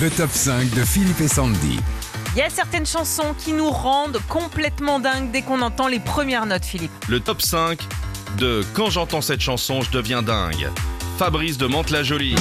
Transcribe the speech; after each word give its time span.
Le 0.00 0.10
top 0.10 0.30
5 0.30 0.70
de 0.76 0.84
Philippe 0.84 1.20
et 1.20 1.26
Sandy. 1.26 1.80
Il 2.36 2.38
y 2.38 2.42
a 2.42 2.50
certaines 2.50 2.86
chansons 2.86 3.34
qui 3.36 3.52
nous 3.52 3.68
rendent 3.68 4.20
complètement 4.28 5.00
dingues 5.00 5.32
dès 5.32 5.42
qu'on 5.42 5.60
entend 5.60 5.88
les 5.88 5.98
premières 5.98 6.46
notes, 6.46 6.64
Philippe. 6.64 6.92
Le 7.08 7.18
top 7.18 7.42
5 7.42 7.80
de 8.38 8.64
Quand 8.74 8.90
j'entends 8.90 9.22
cette 9.22 9.40
chanson, 9.40 9.82
je 9.82 9.90
deviens 9.90 10.22
dingue. 10.22 10.70
Fabrice 11.18 11.58
de 11.58 11.66
Mantes-la-Jolie. 11.66 12.36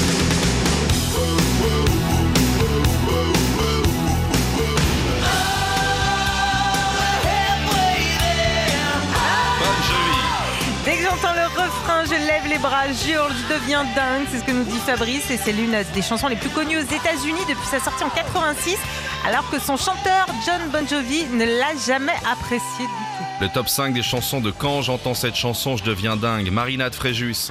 Refrain, 11.58 12.06
je 12.06 12.12
lève 12.12 12.48
les 12.48 12.58
bras, 12.58 12.88
jure, 12.92 13.28
je 13.30 13.54
deviens 13.54 13.84
dingue. 13.96 14.26
C'est 14.32 14.40
ce 14.40 14.44
que 14.44 14.52
nous 14.52 14.64
dit 14.64 14.80
Fabrice 14.80 15.30
et 15.32 15.38
c'est 15.38 15.52
l'une 15.52 15.76
des 15.94 16.02
chansons 16.02 16.28
les 16.28 16.36
plus 16.36 16.50
connues 16.50 16.78
aux 16.78 16.82
États-Unis 16.82 17.42
depuis 17.50 17.66
sa 17.70 17.80
sortie 17.80 18.04
en 18.04 18.10
86, 18.10 18.78
alors 19.26 19.50
que 19.50 19.60
son 19.60 19.78
chanteur 19.78 20.28
John 20.46 20.62
Bon 20.72 20.88
Jovi 20.88 21.26
ne 21.26 21.46
l'a 21.46 21.76
jamais 21.86 22.16
apprécié 22.32 22.86
du 22.86 22.86
tout. 22.86 23.26
Le 23.42 23.50
top 23.50 23.68
5 23.68 23.94
des 23.94 24.04
chansons 24.04 24.42
de 24.42 24.52
Quand 24.52 24.82
j'entends 24.82 25.14
cette 25.14 25.36
chanson, 25.36 25.78
je 25.78 25.84
deviens 25.84 26.16
dingue. 26.16 26.50
Marina 26.52 26.90
de 26.90 26.96
Fréjus. 26.96 27.50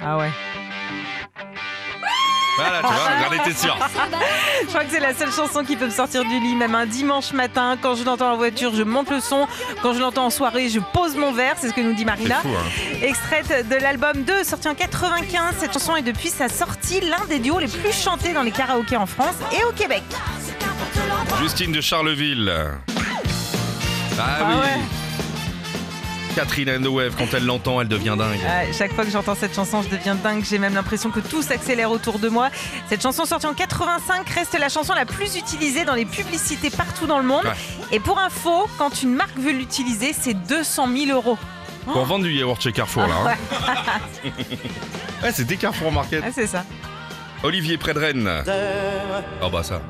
Ah 0.00 0.18
ouais. 0.18 0.30
Voilà, 2.58 2.80
tu 2.80 2.92
vois, 2.92 3.10
j'en 3.38 3.42
étais 3.44 3.56
sûr. 3.56 3.76
Je 4.62 4.66
crois 4.66 4.84
que 4.84 4.90
c'est 4.90 4.98
la 5.00 5.14
seule 5.14 5.30
chanson 5.32 5.62
qui 5.64 5.76
peut 5.76 5.84
me 5.84 5.90
sortir 5.90 6.24
du 6.24 6.40
lit, 6.40 6.56
même 6.56 6.74
un 6.74 6.86
dimanche 6.86 7.32
matin. 7.32 7.76
Quand 7.80 7.94
je 7.94 8.02
l'entends 8.04 8.32
en 8.32 8.36
voiture, 8.36 8.74
je 8.74 8.82
monte 8.82 9.10
le 9.10 9.20
son. 9.20 9.46
Quand 9.82 9.94
je 9.94 10.00
l'entends 10.00 10.26
en 10.26 10.30
soirée, 10.30 10.68
je 10.68 10.80
pose 10.80 11.14
mon 11.16 11.32
verre. 11.32 11.54
C'est 11.60 11.68
ce 11.68 11.72
que 11.74 11.80
nous 11.80 11.92
dit 11.94 12.04
Marina. 12.04 12.36
fou, 12.40 12.48
hein. 12.48 12.98
Extraite 13.02 13.68
de 13.68 13.76
l'album 13.76 14.24
2, 14.24 14.42
sorti 14.42 14.68
en 14.68 14.74
95. 14.74 15.54
Cette 15.60 15.72
chanson 15.72 15.94
est 15.94 16.02
depuis 16.02 16.30
sa 16.30 16.48
sortie 16.48 17.00
l'un 17.00 17.24
des 17.28 17.38
duos 17.38 17.60
les 17.60 17.68
plus 17.68 17.92
chantés 17.92 18.32
dans 18.32 18.42
les 18.42 18.50
karaokés 18.50 18.96
en 18.96 19.06
France 19.06 19.36
et 19.56 19.64
au 19.64 19.70
Québec. 19.72 20.02
Justine 21.40 21.70
de 21.72 21.80
Charleville. 21.80 22.52
Ah, 24.20 24.22
Ah 24.40 24.44
oui. 24.48 24.67
Catherine 26.38 26.70
and 26.70 26.82
the 26.82 26.86
Wave, 26.86 27.16
quand 27.18 27.34
elle 27.34 27.44
l'entend, 27.46 27.80
elle 27.80 27.88
devient 27.88 28.14
dingue. 28.16 28.38
Ouais, 28.38 28.70
chaque 28.72 28.92
fois 28.92 29.04
que 29.04 29.10
j'entends 29.10 29.34
cette 29.34 29.56
chanson, 29.56 29.82
je 29.82 29.88
deviens 29.88 30.14
dingue. 30.14 30.44
J'ai 30.48 30.58
même 30.60 30.72
l'impression 30.72 31.10
que 31.10 31.18
tout 31.18 31.42
s'accélère 31.42 31.90
autour 31.90 32.20
de 32.20 32.28
moi. 32.28 32.50
Cette 32.88 33.02
chanson 33.02 33.24
sortie 33.24 33.46
en 33.46 33.54
85 33.54 34.28
reste 34.30 34.56
la 34.56 34.68
chanson 34.68 34.94
la 34.94 35.04
plus 35.04 35.34
utilisée 35.36 35.84
dans 35.84 35.94
les 35.94 36.04
publicités 36.04 36.70
partout 36.70 37.08
dans 37.08 37.18
le 37.18 37.24
monde. 37.24 37.44
Ouais. 37.44 37.50
Et 37.90 37.98
pour 37.98 38.20
info, 38.20 38.68
quand 38.78 39.02
une 39.02 39.14
marque 39.16 39.36
veut 39.36 39.50
l'utiliser, 39.50 40.12
c'est 40.16 40.34
200 40.34 40.86
000 41.06 41.10
euros. 41.18 41.36
Pour 41.86 42.04
vendre 42.04 42.22
du 42.24 42.32
yaourt 42.32 42.62
chez 42.62 42.70
Carrefour, 42.70 43.08
là. 43.08 43.14
hein. 43.32 44.30
Ouais, 45.24 45.30
c'est 45.32 45.44
des 45.44 45.56
Carrefour 45.56 45.90
Market. 45.90 46.22
Ah, 46.24 46.30
c'est 46.32 46.46
ça. 46.46 46.64
Olivier 47.42 47.78
Prédren. 47.78 48.44
Oh 49.42 49.48
bah 49.50 49.64
ça. 49.64 49.82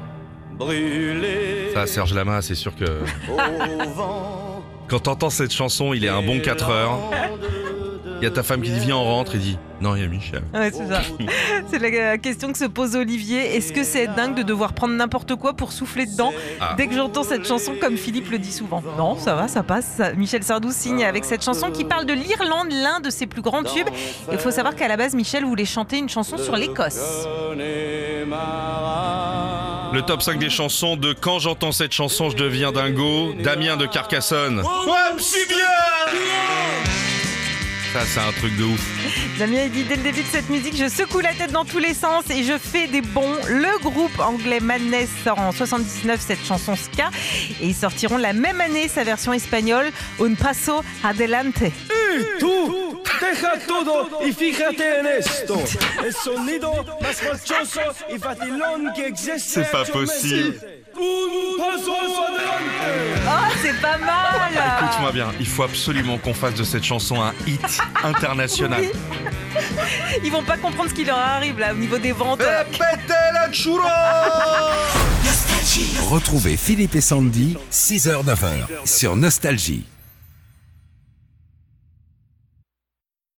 Brûlé 0.52 1.72
Ça, 1.74 1.86
Serge 1.86 2.14
Lama, 2.14 2.40
c'est 2.40 2.54
sûr 2.54 2.74
que... 2.74 3.02
au 3.28 3.90
vent. 3.90 4.47
Quand 4.88 5.00
t'entends 5.00 5.30
cette 5.30 5.52
chanson, 5.52 5.92
il 5.92 6.04
est 6.04 6.08
un 6.08 6.22
bon 6.22 6.40
4 6.40 6.70
heures. 6.70 6.98
Il 8.20 8.24
y 8.24 8.26
a 8.26 8.30
ta 8.30 8.42
femme 8.42 8.62
qui 8.62 8.70
dit 8.72 8.80
viens 8.80 8.96
on 8.96 9.04
rentre 9.04 9.36
et 9.36 9.38
dit 9.38 9.56
non 9.80 9.94
il 9.94 10.02
y 10.02 10.04
a 10.04 10.08
Michel. 10.08 10.42
Ouais, 10.52 10.72
c'est 10.72 10.88
ça. 10.88 11.02
c'est 11.70 11.78
la 11.78 12.18
question 12.18 12.50
que 12.50 12.58
se 12.58 12.64
pose 12.64 12.96
Olivier. 12.96 13.54
Est-ce 13.56 13.72
que 13.72 13.84
c'est 13.84 14.08
dingue 14.08 14.34
de 14.34 14.42
devoir 14.42 14.72
prendre 14.72 14.94
n'importe 14.94 15.36
quoi 15.36 15.52
pour 15.54 15.70
souffler 15.70 16.04
dedans 16.04 16.32
Ah. 16.60 16.74
Dès 16.76 16.88
que 16.88 16.94
j'entends 16.96 17.22
cette 17.22 17.46
chanson, 17.46 17.74
comme 17.80 17.96
Philippe 17.96 18.28
le 18.30 18.38
dit 18.38 18.50
souvent? 18.50 18.82
Non, 18.96 19.16
ça 19.16 19.36
va, 19.36 19.46
ça 19.46 19.62
passe. 19.62 19.86
Ça- 19.98 20.14
Michel 20.14 20.42
Sardou 20.42 20.72
signe 20.72 21.04
avec 21.04 21.24
cette 21.24 21.44
chanson 21.44 21.70
qui 21.70 21.84
parle 21.84 22.06
de 22.06 22.12
l'Irlande, 22.14 22.72
l'un 22.72 22.98
de 22.98 23.10
ses 23.10 23.26
plus 23.28 23.42
grands 23.42 23.62
tubes. 23.62 23.88
Il 24.32 24.38
faut 24.38 24.50
savoir 24.50 24.74
qu'à 24.74 24.88
la 24.88 24.96
base, 24.96 25.14
Michel 25.14 25.44
voulait 25.44 25.64
chanter 25.64 25.98
une 25.98 26.08
chanson 26.08 26.38
sur 26.38 26.56
l'Écosse. 26.56 26.98
Le 29.98 30.04
top 30.04 30.22
5 30.22 30.38
des 30.38 30.48
chansons 30.48 30.94
de 30.96 31.12
Quand 31.12 31.40
j'entends 31.40 31.72
cette 31.72 31.90
chanson 31.90 32.30
je 32.30 32.36
deviens 32.36 32.70
dingo, 32.70 33.34
Damien 33.42 33.76
de 33.76 33.84
Carcassonne. 33.84 34.60
Ouais, 34.60 35.18
si 35.18 35.44
bien 35.48 35.56
Ça 37.92 38.06
c'est 38.06 38.20
un 38.20 38.30
truc 38.30 38.56
de 38.56 38.62
ouf. 38.62 38.80
Damien 39.40 39.64
il 39.64 39.72
dit 39.72 39.82
dès 39.82 39.96
le 39.96 40.04
début 40.04 40.22
de 40.22 40.28
cette 40.28 40.50
musique, 40.50 40.76
je 40.76 40.88
secoue 40.88 41.18
la 41.18 41.34
tête 41.34 41.50
dans 41.50 41.64
tous 41.64 41.80
les 41.80 41.94
sens 41.94 42.30
et 42.30 42.44
je 42.44 42.56
fais 42.56 42.86
des 42.86 43.00
bons. 43.00 43.34
Le 43.48 43.76
groupe 43.82 44.16
anglais 44.20 44.60
Madness 44.60 45.08
sort 45.24 45.40
en 45.40 45.50
79 45.50 46.20
cette 46.24 46.46
chanson 46.46 46.76
ska 46.76 47.10
et 47.60 47.66
ils 47.66 47.74
sortiront 47.74 48.18
la 48.18 48.32
même 48.32 48.60
année 48.60 48.86
sa 48.86 49.02
version 49.02 49.32
espagnole 49.32 49.90
Un 50.20 50.34
paso 50.34 50.80
adelante. 51.02 51.64
Tú, 52.38 52.87
deja 53.20 53.58
todo 53.66 54.08
y 54.24 54.32
fíjate 54.32 55.00
en 55.00 55.06
esto. 55.06 55.62
El 56.04 56.14
sonido 56.14 56.72
más 57.00 57.16
forchoso 57.16 57.80
y 58.14 58.18
facilón 58.18 58.92
que 58.94 59.06
existe. 59.06 59.64
C'est 59.64 59.70
pas 59.70 59.84
possible. 59.84 60.60
Oh, 61.00 61.60
c'est 63.62 63.80
pas 63.80 63.98
mal 63.98 64.50
Écoute-moi 64.52 65.12
bien, 65.12 65.28
il 65.38 65.46
faut 65.46 65.62
absolument 65.62 66.18
qu'on 66.18 66.34
fasse 66.34 66.54
de 66.54 66.64
cette 66.64 66.84
chanson 66.84 67.22
un 67.22 67.32
hit 67.46 67.60
international. 68.02 68.82
Ils 70.24 70.32
vont 70.32 70.42
pas 70.42 70.56
comprendre 70.56 70.90
ce 70.90 70.94
qui 70.94 71.04
leur 71.04 71.18
arrive 71.18 71.58
là 71.58 71.72
au 71.72 71.76
niveau 71.76 71.98
des 71.98 72.12
ventes. 72.12 72.42
Retrouvez 76.08 76.56
Philippe 76.56 76.94
et 76.96 77.00
Sandy, 77.00 77.56
6h-9h, 77.70 78.86
sur 78.86 79.16
Nostalgie. 79.16 79.84